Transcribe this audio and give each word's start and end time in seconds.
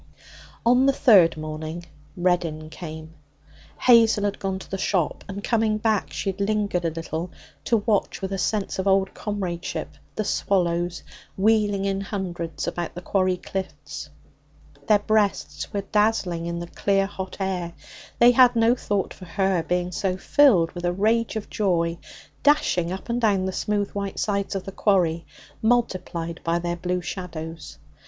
On 0.65 0.87
the 0.87 0.93
third 0.93 1.37
morning 1.37 1.85
Reddin 2.17 2.71
came. 2.71 3.13
Hazel 3.81 4.23
had 4.23 4.39
gone 4.39 4.57
to 4.57 4.71
the 4.71 4.79
shop, 4.79 5.23
and, 5.27 5.43
coming 5.43 5.77
back, 5.77 6.11
she 6.11 6.31
had 6.31 6.41
lingered 6.41 6.85
a 6.85 6.89
little 6.89 7.29
to 7.65 7.77
watch 7.85 8.19
with 8.19 8.33
a 8.33 8.39
sense 8.39 8.79
of 8.79 8.87
old 8.87 9.13
comradeship 9.13 9.89
the 10.15 10.23
swallows 10.23 11.03
wheeling 11.37 11.85
in 11.85 12.01
hundreds 12.01 12.65
about 12.67 12.95
the 12.95 13.01
quarry 13.01 13.37
cliffs. 13.37 14.09
Their 14.87 14.97
breasts 14.97 15.71
were 15.71 15.81
dazzling 15.83 16.47
in 16.47 16.57
the 16.57 16.65
clear 16.67 17.05
hot 17.05 17.37
air. 17.39 17.73
They 18.17 18.31
had 18.31 18.55
no 18.55 18.73
thought 18.73 19.13
for 19.13 19.25
her, 19.25 19.61
being 19.61 19.91
so 19.91 20.17
filled 20.17 20.71
with 20.71 20.83
a 20.85 20.91
rage 20.91 21.35
of 21.35 21.47
joy, 21.47 21.99
dashing 22.41 22.91
up 22.91 23.07
and 23.07 23.21
down 23.21 23.45
the 23.45 23.51
smooth 23.51 23.91
white 23.91 24.17
sides 24.17 24.55
of 24.55 24.63
the 24.63 24.71
quarry, 24.71 25.27
multiplied 25.61 26.41
by 26.43 26.57
their 26.57 26.75
blue 26.75 27.01
shadows. 27.03 27.77